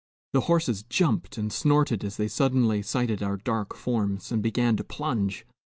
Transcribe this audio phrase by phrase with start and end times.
[0.33, 4.83] The horses jumped and snorted as they suddenly sighted our dark forms, and began to
[4.83, 5.45] plunge.